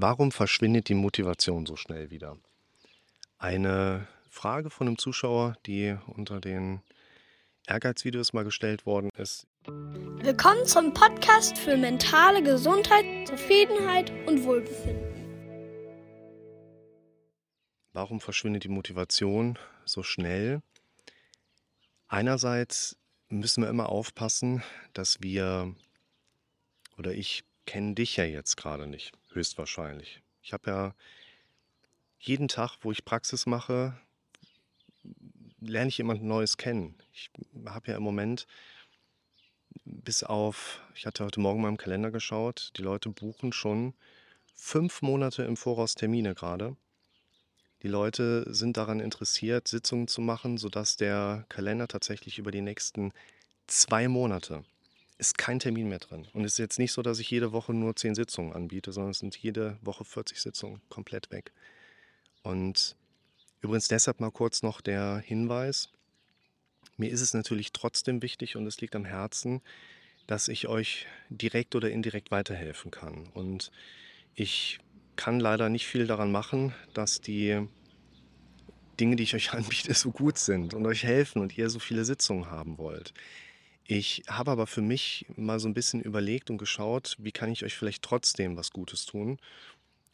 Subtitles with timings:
[0.00, 2.38] Warum verschwindet die Motivation so schnell wieder?
[3.36, 6.82] Eine Frage von einem Zuschauer, die unter den
[7.66, 9.48] Ehrgeizvideos mal gestellt worden ist.
[9.66, 15.02] Willkommen zum Podcast für mentale Gesundheit, Zufriedenheit und Wohlbefinden.
[17.92, 20.62] Warum verschwindet die Motivation so schnell?
[22.06, 22.96] Einerseits
[23.30, 24.62] müssen wir immer aufpassen,
[24.92, 25.74] dass wir,
[26.96, 30.22] oder ich kenne dich ja jetzt gerade nicht, höchstwahrscheinlich.
[30.42, 30.94] Ich habe ja
[32.18, 33.94] jeden Tag, wo ich Praxis mache,
[35.60, 36.94] lerne ich jemand Neues kennen.
[37.12, 37.30] Ich
[37.66, 38.46] habe ja im Moment
[39.84, 43.92] bis auf, ich hatte heute Morgen mal im Kalender geschaut, die Leute buchen schon
[44.54, 46.74] fünf Monate im Voraus Termine gerade.
[47.82, 53.12] Die Leute sind daran interessiert, Sitzungen zu machen, sodass der Kalender tatsächlich über die nächsten
[53.66, 54.64] zwei Monate
[55.18, 56.26] ist kein Termin mehr drin.
[56.32, 59.10] Und es ist jetzt nicht so, dass ich jede Woche nur zehn Sitzungen anbiete, sondern
[59.10, 61.52] es sind jede Woche 40 Sitzungen komplett weg.
[62.42, 62.96] Und
[63.60, 65.90] übrigens deshalb mal kurz noch der Hinweis.
[66.96, 69.60] Mir ist es natürlich trotzdem wichtig und es liegt am Herzen,
[70.28, 73.28] dass ich euch direkt oder indirekt weiterhelfen kann.
[73.34, 73.72] Und
[74.34, 74.78] ich
[75.16, 77.66] kann leider nicht viel daran machen, dass die
[79.00, 82.04] Dinge, die ich euch anbiete, so gut sind und euch helfen und ihr so viele
[82.04, 83.14] Sitzungen haben wollt.
[83.90, 87.64] Ich habe aber für mich mal so ein bisschen überlegt und geschaut, wie kann ich
[87.64, 89.38] euch vielleicht trotzdem was Gutes tun.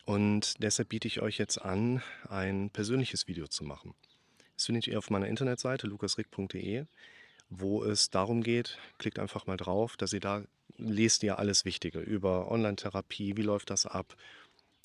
[0.04, 3.92] Und deshalb biete ich euch jetzt an, ein persönliches Video zu machen.
[4.54, 6.84] Das findet ihr auf meiner Internetseite lukasrick.de,
[7.50, 10.44] wo es darum geht, klickt einfach mal drauf, dass ihr da
[10.76, 14.14] lest ihr alles Wichtige über Online-Therapie, wie läuft das ab,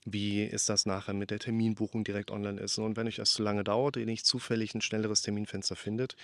[0.03, 2.79] wie ist das nachher mit der Terminbuchung direkt online ist.
[2.79, 6.15] Und wenn euch das zu lange dauert, ihr nicht zufällig ein schnelleres Terminfenster findet,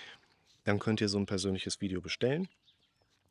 [0.66, 2.48] dann könnt ihr so ein persönliches Video bestellen.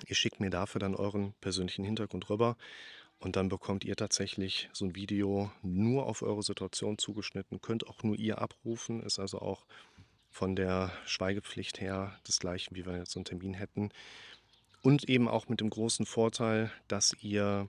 [0.07, 2.57] Ihr schickt mir dafür dann euren persönlichen Hintergrund rüber
[3.19, 8.03] und dann bekommt ihr tatsächlich so ein Video nur auf eure Situation zugeschnitten, könnt auch
[8.03, 9.65] nur ihr abrufen, ist also auch
[10.29, 13.89] von der Schweigepflicht her das gleiche, wie wir jetzt so einen Termin hätten.
[14.81, 17.67] Und eben auch mit dem großen Vorteil, dass ihr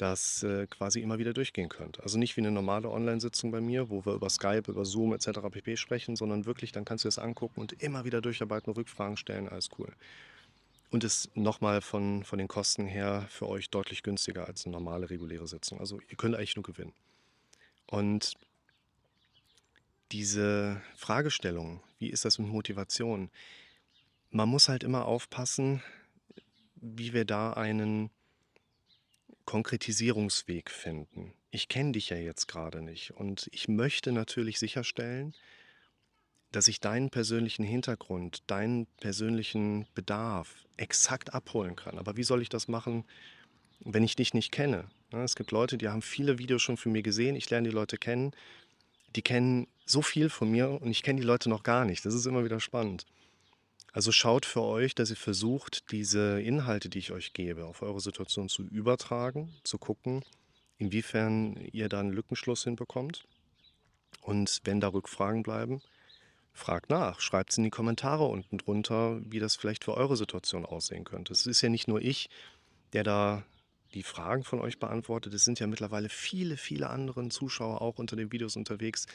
[0.00, 2.00] das äh, quasi immer wieder durchgehen könnt.
[2.00, 5.40] Also nicht wie eine normale Online-Sitzung bei mir, wo wir über Skype, über Zoom etc.
[5.50, 5.76] pp.
[5.76, 9.68] sprechen, sondern wirklich, dann kannst du das angucken und immer wieder durcharbeiten, Rückfragen stellen, alles
[9.78, 9.92] cool.
[10.90, 15.10] Und ist nochmal von, von den Kosten her für euch deutlich günstiger als eine normale
[15.10, 15.78] reguläre Sitzung.
[15.78, 16.94] Also ihr könnt eigentlich nur gewinnen.
[17.86, 18.34] Und
[20.12, 23.30] diese Fragestellung, wie ist das mit Motivation?
[24.30, 25.82] Man muss halt immer aufpassen,
[26.76, 28.10] wie wir da einen
[29.50, 31.34] Konkretisierungsweg finden.
[31.50, 35.34] Ich kenne dich ja jetzt gerade nicht und ich möchte natürlich sicherstellen,
[36.52, 41.98] dass ich deinen persönlichen Hintergrund, deinen persönlichen Bedarf exakt abholen kann.
[41.98, 43.04] Aber wie soll ich das machen,
[43.80, 44.88] wenn ich dich nicht kenne?
[45.10, 47.34] Es gibt Leute, die haben viele Videos schon von mir gesehen.
[47.34, 48.30] Ich lerne die Leute kennen.
[49.16, 52.06] Die kennen so viel von mir und ich kenne die Leute noch gar nicht.
[52.06, 53.04] Das ist immer wieder spannend.
[53.92, 58.00] Also schaut für euch, dass ihr versucht, diese Inhalte, die ich euch gebe, auf eure
[58.00, 60.24] Situation zu übertragen, zu gucken,
[60.78, 63.24] inwiefern ihr da einen Lückenschluss hinbekommt.
[64.22, 65.82] Und wenn da Rückfragen bleiben,
[66.52, 70.66] fragt nach, schreibt es in die Kommentare unten drunter, wie das vielleicht für eure Situation
[70.66, 71.32] aussehen könnte.
[71.32, 72.28] Es ist ja nicht nur ich,
[72.92, 73.44] der da
[73.94, 75.34] die Fragen von euch beantwortet.
[75.34, 79.06] Es sind ja mittlerweile viele, viele andere Zuschauer auch unter den Videos unterwegs,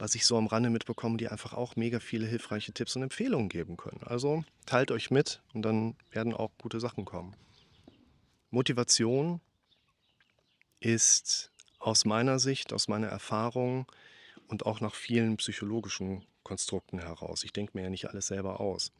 [0.00, 3.50] was ich so am Rande mitbekomme, die einfach auch mega viele hilfreiche Tipps und Empfehlungen
[3.50, 4.00] geben können.
[4.02, 7.36] Also teilt euch mit und dann werden auch gute Sachen kommen.
[8.50, 9.40] Motivation
[10.80, 13.86] ist aus meiner Sicht, aus meiner Erfahrung
[14.48, 17.44] und auch nach vielen psychologischen Konstrukten heraus.
[17.44, 18.92] Ich denke mir ja nicht alles selber aus.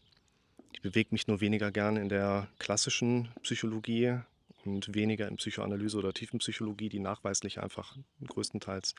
[0.72, 4.18] Ich bewege mich nur weniger gerne in der klassischen Psychologie
[4.66, 7.96] und weniger in Psychoanalyse oder Tiefenpsychologie, die nachweislich einfach
[8.26, 8.94] größtenteils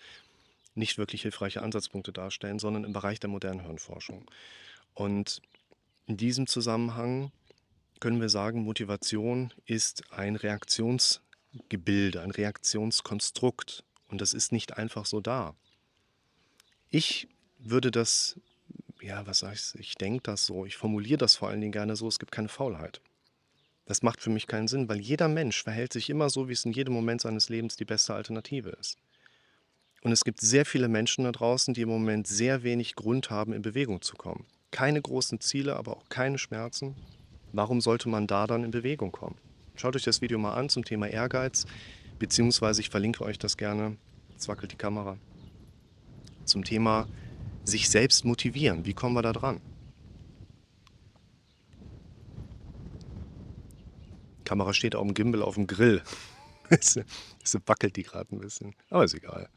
[0.73, 4.29] nicht wirklich hilfreiche Ansatzpunkte darstellen, sondern im Bereich der modernen Hirnforschung.
[4.93, 5.41] Und
[6.07, 7.31] in diesem Zusammenhang
[7.99, 13.83] können wir sagen, Motivation ist ein Reaktionsgebilde, ein Reaktionskonstrukt.
[14.09, 15.55] Und das ist nicht einfach so da.
[16.89, 17.29] Ich
[17.59, 18.39] würde das,
[19.01, 21.95] ja, was sag ich, ich denke das so, ich formuliere das vor allen Dingen gerne
[21.95, 23.01] so, es gibt keine Faulheit.
[23.85, 26.65] Das macht für mich keinen Sinn, weil jeder Mensch verhält sich immer so, wie es
[26.65, 28.97] in jedem Moment seines Lebens die beste Alternative ist.
[30.03, 33.53] Und es gibt sehr viele Menschen da draußen, die im Moment sehr wenig Grund haben,
[33.53, 34.45] in Bewegung zu kommen.
[34.71, 36.95] Keine großen Ziele, aber auch keine Schmerzen.
[37.53, 39.37] Warum sollte man da dann in Bewegung kommen?
[39.75, 41.65] Schaut euch das Video mal an zum Thema Ehrgeiz,
[42.17, 43.97] beziehungsweise ich verlinke euch das gerne.
[44.31, 45.17] Jetzt wackelt die Kamera.
[46.45, 47.07] Zum Thema
[47.63, 48.85] sich selbst motivieren.
[48.85, 49.61] Wie kommen wir da dran?
[54.39, 56.01] Die Kamera steht auf dem Gimbal auf dem Grill.
[56.69, 56.97] es
[57.65, 59.49] wackelt die gerade ein bisschen, aber ist egal.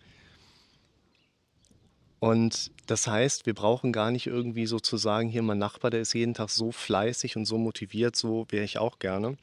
[2.24, 6.32] Und das heißt, wir brauchen gar nicht irgendwie sozusagen hier mein Nachbar, der ist jeden
[6.32, 9.36] Tag so fleißig und so motiviert, so wäre ich auch gerne.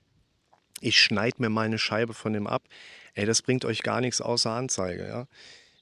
[0.80, 2.64] Ich schneide mir meine Scheibe von dem ab.
[3.14, 5.28] Ey, das bringt euch gar nichts außer Anzeige, ja.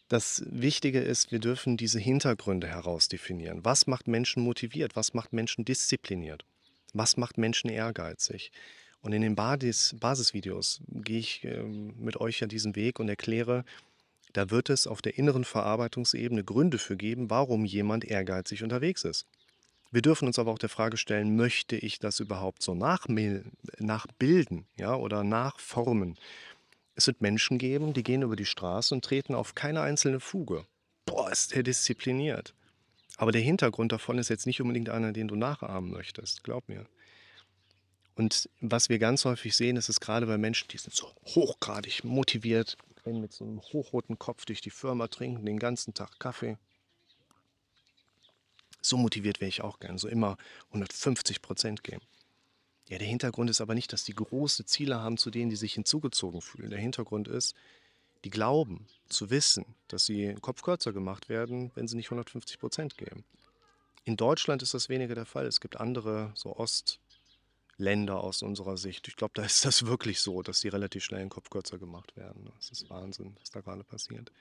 [0.09, 3.63] Das Wichtige ist, wir dürfen diese Hintergründe herausdefinieren.
[3.63, 4.97] Was macht Menschen motiviert?
[4.97, 6.43] Was macht Menschen diszipliniert?
[6.91, 8.51] Was macht Menschen ehrgeizig?
[8.99, 13.63] Und in den Basis, Basisvideos gehe ich äh, mit euch ja diesen Weg und erkläre,
[14.33, 19.25] da wird es auf der inneren Verarbeitungsebene Gründe für geben, warum jemand ehrgeizig unterwegs ist.
[19.91, 24.95] Wir dürfen uns aber auch der Frage stellen, möchte ich das überhaupt so nachbilden ja,
[24.95, 26.15] oder nachformen?
[26.95, 30.65] Es wird Menschen geben, die gehen über die Straße und treten auf keine einzelne Fuge.
[31.05, 32.53] Boah, ist der diszipliniert.
[33.17, 36.85] Aber der Hintergrund davon ist jetzt nicht unbedingt einer, den du nachahmen möchtest, glaub mir.
[38.15, 42.03] Und was wir ganz häufig sehen, ist es gerade bei Menschen, die sind so hochgradig
[42.03, 42.77] motiviert,
[43.09, 46.57] rennen mit so einem hochroten Kopf durch die Firma, trinken den ganzen Tag Kaffee.
[48.81, 50.37] So motiviert wäre ich auch gern, so immer
[50.69, 52.01] 150 Prozent geben.
[52.87, 55.73] Ja, der Hintergrund ist aber nicht, dass die große Ziele haben, zu denen die sich
[55.73, 56.69] hinzugezogen fühlen.
[56.69, 57.55] Der Hintergrund ist,
[58.23, 62.97] die glauben zu wissen, dass sie Kopf kürzer gemacht werden, wenn sie nicht 150 Prozent
[62.97, 63.23] geben.
[64.05, 65.45] In Deutschland ist das weniger der Fall.
[65.45, 66.99] Es gibt andere, so Ost-
[67.79, 69.07] Länder aus unserer Sicht.
[69.07, 72.15] Ich glaube, da ist das wirklich so, dass die relativ schnell den Kopf kürzer gemacht
[72.15, 72.51] werden.
[72.57, 74.31] Das ist Wahnsinn, was da gerade passiert.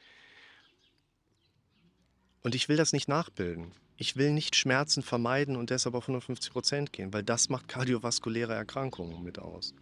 [2.43, 3.73] Und ich will das nicht nachbilden.
[3.97, 8.55] Ich will nicht Schmerzen vermeiden und deshalb auf 150 Prozent gehen, weil das macht kardiovaskuläre
[8.55, 9.75] Erkrankungen mit aus.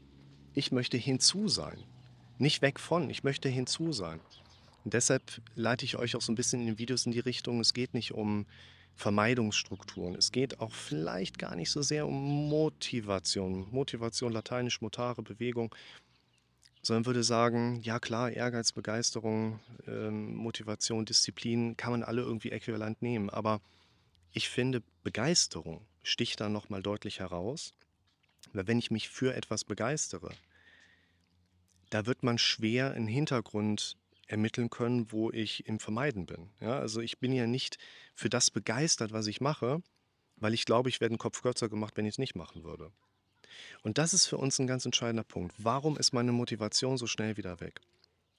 [0.54, 1.84] Ich möchte hinzu sein,
[2.38, 4.20] nicht weg von, ich möchte hinzu sein.
[4.84, 7.60] Und deshalb leite ich euch auch so ein bisschen in den Videos in die Richtung,
[7.60, 8.46] es geht nicht um
[8.96, 10.14] Vermeidungsstrukturen.
[10.14, 13.68] Es geht auch vielleicht gar nicht so sehr um Motivation.
[13.70, 15.74] Motivation, lateinisch motare, Bewegung.
[16.82, 23.02] Sondern würde sagen, ja klar, Ehrgeiz, Begeisterung, ähm, Motivation, Disziplin kann man alle irgendwie äquivalent
[23.02, 23.28] nehmen.
[23.28, 23.60] Aber
[24.32, 27.74] ich finde, Begeisterung sticht da nochmal deutlich heraus.
[28.52, 30.30] Weil wenn ich mich für etwas begeistere,
[31.90, 36.50] da wird man schwer einen Hintergrund ermitteln können, wo ich im Vermeiden bin.
[36.60, 37.78] Ja, also ich bin ja nicht
[38.14, 39.82] für das begeistert, was ich mache,
[40.36, 42.92] weil ich glaube, ich werde einen Kopf kürzer gemacht, wenn ich es nicht machen würde.
[43.82, 45.54] Und das ist für uns ein ganz entscheidender Punkt.
[45.58, 47.80] Warum ist meine Motivation so schnell wieder weg?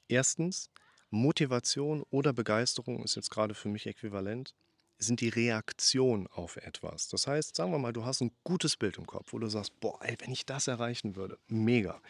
[0.08, 0.70] Erstens,
[1.10, 4.54] Motivation oder Begeisterung ist jetzt gerade für mich äquivalent,
[5.00, 7.08] sind die Reaktion auf etwas.
[7.08, 9.80] Das heißt, sagen wir mal, du hast ein gutes Bild im Kopf, wo du sagst,
[9.80, 12.02] boah, ey, wenn ich das erreichen würde, mega.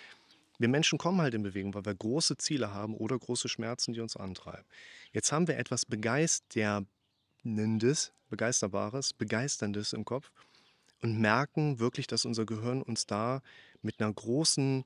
[0.60, 4.00] Wir Menschen kommen halt in Bewegung, weil wir große Ziele haben oder große Schmerzen, die
[4.00, 4.66] uns antreiben.
[5.12, 6.82] Jetzt haben wir etwas Begeisterndes,
[8.30, 10.32] Begeisterbares, Begeisterndes im Kopf
[11.02, 13.42] und merken wirklich, dass unser Gehirn uns da
[13.82, 14.84] mit einer großen,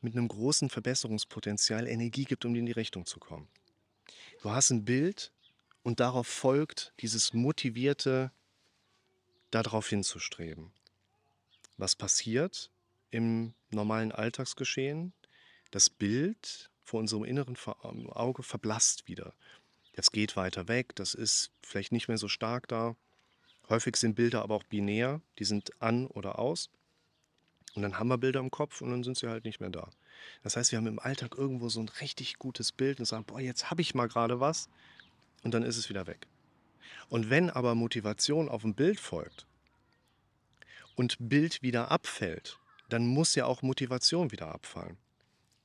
[0.00, 3.48] mit einem großen Verbesserungspotenzial Energie gibt, um in die Richtung zu kommen.
[4.42, 5.32] Du hast ein Bild
[5.82, 8.30] und darauf folgt dieses motivierte,
[9.50, 10.70] darauf hinzustreben.
[11.76, 12.70] Was passiert?
[13.10, 15.12] Im normalen Alltagsgeschehen.
[15.70, 19.32] Das Bild vor unserem inneren ähm, Auge verblasst wieder.
[19.94, 22.96] Das geht weiter weg, das ist vielleicht nicht mehr so stark da.
[23.68, 26.70] Häufig sind Bilder aber auch binär, die sind an oder aus.
[27.74, 29.90] Und dann haben wir Bilder im Kopf und dann sind sie halt nicht mehr da.
[30.42, 33.40] Das heißt, wir haben im Alltag irgendwo so ein richtig gutes Bild und sagen, boah,
[33.40, 34.68] jetzt habe ich mal gerade was
[35.42, 36.26] und dann ist es wieder weg.
[37.08, 39.46] Und wenn aber Motivation auf ein Bild folgt
[40.96, 42.58] und Bild wieder abfällt,
[42.92, 44.96] dann muss ja auch Motivation wieder abfallen.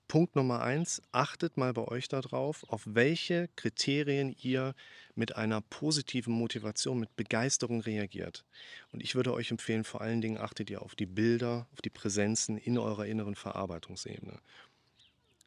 [0.08, 4.76] Punkt Nummer eins, achtet mal bei euch darauf, auf welche Kriterien ihr
[5.16, 8.46] mit einer positiven Motivation, mit Begeisterung reagiert.
[8.92, 11.90] Und ich würde euch empfehlen, vor allen Dingen achtet ihr auf die Bilder, auf die
[11.90, 14.40] Präsenzen in eurer inneren Verarbeitungsebene.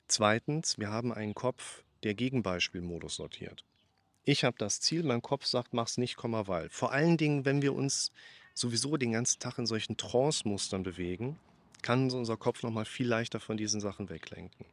[0.09, 3.65] Zweitens, wir haben einen Kopf, der Gegenbeispielmodus sortiert.
[4.25, 6.69] Ich habe das Ziel, mein Kopf sagt, mach's nicht, weil.
[6.71, 8.11] Vor allen Dingen, wenn wir uns
[8.55, 11.39] sowieso den ganzen Tag in solchen Trance-Mustern bewegen,
[11.83, 14.67] kann unser Kopf nochmal viel leichter von diesen Sachen weglenken.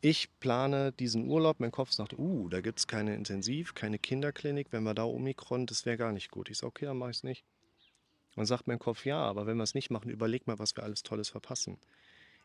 [0.00, 4.68] Ich plane diesen Urlaub, mein Kopf sagt, uh, da gibt es keine Intensiv, keine Kinderklinik,
[4.70, 6.50] wenn wir da Omikron, das wäre gar nicht gut.
[6.50, 7.44] Ich sage, okay, dann mache ich es nicht.
[8.36, 10.84] Dann sagt mein Kopf, ja, aber wenn wir es nicht machen, überleg mal, was wir
[10.84, 11.78] alles Tolles verpassen.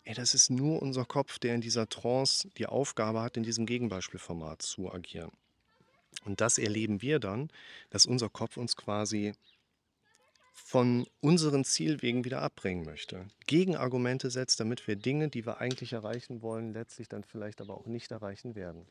[0.06, 3.68] Ey, das ist nur unser Kopf, der in dieser Trance die Aufgabe hat, in diesem
[3.68, 5.32] Gegenbeispielformat zu agieren.
[6.26, 7.50] Und das erleben wir dann,
[7.92, 9.34] dass unser Kopf uns quasi
[10.54, 13.28] von unseren Zielwegen wieder abbringen möchte.
[13.48, 17.88] Gegenargumente setzt, damit wir Dinge, die wir eigentlich erreichen wollen, letztlich dann vielleicht aber auch
[17.88, 18.86] nicht erreichen werden.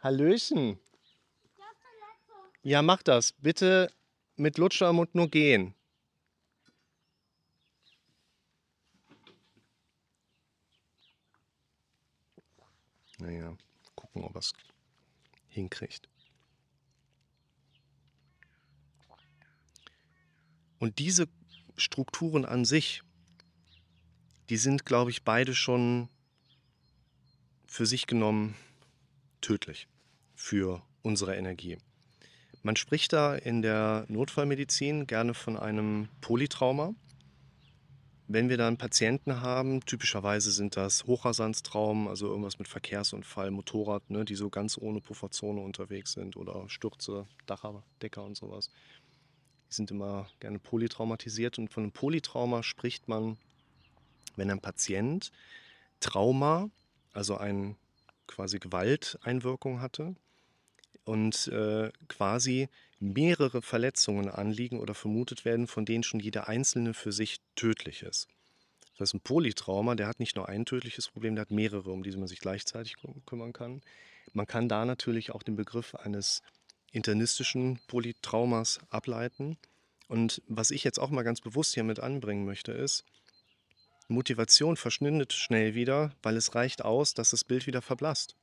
[0.00, 0.78] Hallöchen!
[2.62, 3.32] Ja, mach das.
[3.32, 3.90] Bitte
[4.36, 5.74] mit Lutschermund nur gehen.
[13.18, 13.54] Naja,
[13.94, 14.52] gucken, ob er es
[15.48, 16.08] hinkriegt.
[20.80, 21.28] Und diese
[21.76, 23.02] Strukturen an sich,
[24.48, 26.08] die sind, glaube ich, beide schon
[27.66, 28.56] für sich genommen
[29.42, 29.86] tödlich
[30.34, 31.76] für unsere Energie.
[32.62, 36.94] Man spricht da in der Notfallmedizin gerne von einem Polytrauma.
[38.26, 44.24] Wenn wir dann Patienten haben, typischerweise sind das Hochrasanztraumen, also irgendwas mit Verkehrsunfall, Motorrad, ne,
[44.24, 48.70] die so ganz ohne Pufferzone unterwegs sind oder Stürze, Dacher, Decker und sowas.
[49.70, 53.38] Die sind immer gerne polytraumatisiert und von einem Polytrauma spricht man,
[54.36, 55.30] wenn ein Patient
[56.00, 56.70] Trauma,
[57.12, 57.76] also eine
[58.26, 60.14] quasi Gewalteinwirkung hatte
[61.04, 67.12] und äh, quasi mehrere Verletzungen anliegen oder vermutet werden, von denen schon jede einzelne für
[67.12, 68.28] sich tödlich ist.
[68.92, 72.02] Das heißt, ein Polytrauma, der hat nicht nur ein tödliches Problem, der hat mehrere, um
[72.02, 73.80] die man sich gleichzeitig kümmern kann.
[74.32, 76.42] Man kann da natürlich auch den Begriff eines
[76.92, 79.56] internistischen Polytraumas ableiten.
[80.08, 83.04] Und was ich jetzt auch mal ganz bewusst hier mit anbringen möchte, ist,
[84.08, 88.34] Motivation verschwindet schnell wieder, weil es reicht aus, dass das Bild wieder verblasst.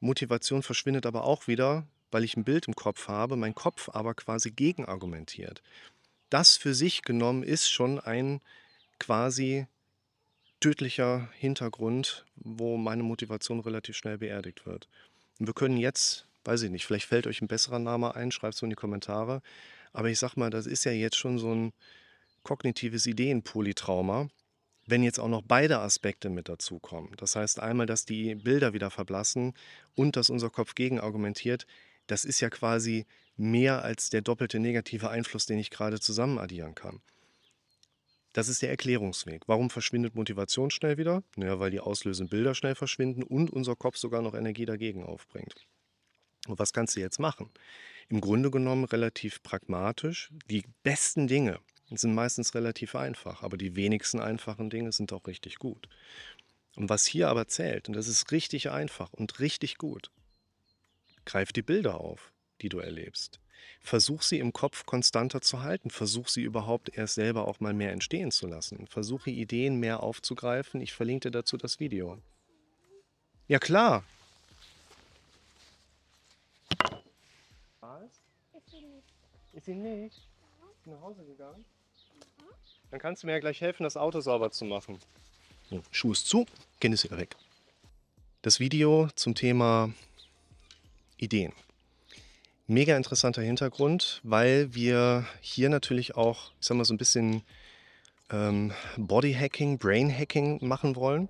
[0.00, 4.14] Motivation verschwindet aber auch wieder, weil ich ein Bild im Kopf habe, mein Kopf aber
[4.14, 5.62] quasi gegenargumentiert.
[6.30, 8.40] Das für sich genommen ist schon ein
[8.98, 9.66] quasi
[10.60, 14.88] tödlicher Hintergrund, wo meine Motivation relativ schnell beerdigt wird.
[15.38, 18.54] Und wir können jetzt, weiß ich nicht, vielleicht fällt euch ein besserer Name ein, schreibt
[18.54, 19.42] es in die Kommentare.
[19.92, 21.72] Aber ich sag mal, das ist ja jetzt schon so ein
[22.42, 24.28] kognitives Ideenpolytrauma
[24.90, 28.90] wenn jetzt auch noch beide Aspekte mit dazukommen, das heißt einmal, dass die Bilder wieder
[28.90, 29.54] verblassen
[29.94, 31.66] und dass unser Kopf gegenargumentiert,
[32.06, 33.06] das ist ja quasi
[33.36, 37.00] mehr als der doppelte negative Einfluss, den ich gerade zusammen addieren kann.
[38.32, 39.42] Das ist der Erklärungsweg.
[39.48, 41.24] Warum verschwindet Motivation schnell wieder?
[41.36, 45.66] Naja, weil die auslösenden Bilder schnell verschwinden und unser Kopf sogar noch Energie dagegen aufbringt.
[46.48, 47.50] Und was kannst du jetzt machen?
[48.08, 50.30] Im Grunde genommen relativ pragmatisch.
[50.48, 51.60] Die besten Dinge,
[51.98, 55.88] sind meistens relativ einfach, aber die wenigsten einfachen Dinge sind auch richtig gut.
[56.76, 60.10] Und was hier aber zählt, und das ist richtig einfach und richtig gut,
[61.24, 63.40] greif die Bilder auf, die du erlebst.
[63.80, 65.90] Versuch sie im Kopf konstanter zu halten.
[65.90, 68.86] Versuch sie überhaupt erst selber auch mal mehr entstehen zu lassen.
[68.86, 70.80] Versuche Ideen mehr aufzugreifen.
[70.80, 72.18] Ich verlinke dir dazu das Video.
[73.48, 74.04] Ja klar.
[77.80, 78.22] Was?
[78.54, 79.12] Ist sie nicht.
[79.60, 80.16] Ist sie nicht?
[80.16, 81.66] Ist sie nach Hause gegangen?
[82.90, 84.98] Dann kannst du mir ja gleich helfen, das Auto sauber zu machen.
[85.68, 86.46] So, Schuh ist zu,
[86.80, 87.36] Kind ist wieder weg.
[88.40, 89.92] Das Video zum Thema
[91.18, 91.52] Ideen.
[92.68, 97.42] Mega interessanter Hintergrund, weil wir hier natürlich auch, ich sag mal, so ein bisschen
[98.30, 101.28] ähm, Bodyhacking, Brainhacking machen wollen.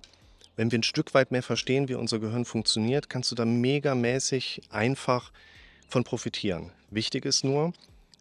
[0.55, 4.61] Wenn wir ein Stück weit mehr verstehen, wie unser Gehirn funktioniert, kannst du da megamäßig
[4.69, 5.33] einfach
[5.89, 6.71] von profitieren.
[6.91, 7.73] Wichtig ist nur,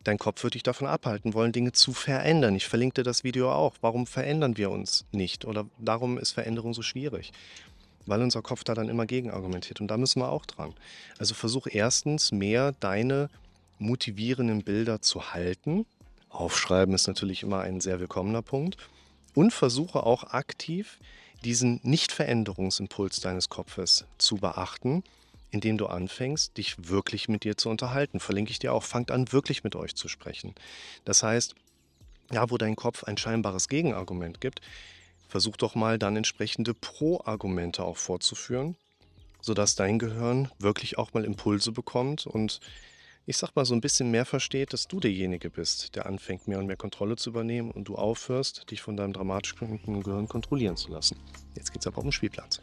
[0.03, 2.55] Dein Kopf wird dich davon abhalten wollen, Dinge zu verändern.
[2.55, 3.75] Ich verlinke dir das Video auch.
[3.83, 5.45] Warum verändern wir uns nicht?
[5.45, 7.33] Oder darum ist Veränderung so schwierig?
[8.07, 9.81] Weil unser Kopf da dann immer gegen argumentiert.
[9.81, 10.73] Und da müssen wir auch dran.
[11.19, 13.29] Also versuch erstens mehr deine
[13.79, 15.85] motivierenden Bilder zu halten.
[16.31, 18.79] Aufschreiben ist natürlich immer ein sehr willkommener Punkt.
[19.35, 20.99] Und versuche auch aktiv
[21.45, 25.05] diesen Nicht-Veränderungsimpuls deines Kopfes zu beachten
[25.51, 28.21] indem du anfängst, dich wirklich mit dir zu unterhalten.
[28.21, 28.85] Verlinke ich dir auch.
[28.85, 30.55] Fangt an, wirklich mit euch zu sprechen.
[31.05, 31.55] Das heißt,
[32.33, 34.61] ja, wo dein Kopf ein scheinbares Gegenargument gibt,
[35.29, 38.77] versuch doch mal dann entsprechende Pro-Argumente auch vorzuführen,
[39.41, 42.61] sodass dein Gehirn wirklich auch mal Impulse bekommt und
[43.27, 46.59] ich sag mal so ein bisschen mehr versteht, dass du derjenige bist, der anfängt, mehr
[46.59, 50.91] und mehr Kontrolle zu übernehmen und du aufhörst, dich von deinem dramatischen Gehirn kontrollieren zu
[50.91, 51.17] lassen.
[51.55, 52.61] Jetzt geht's aber auf den Spielplatz.